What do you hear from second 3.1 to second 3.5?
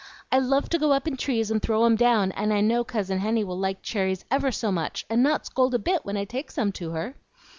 Henny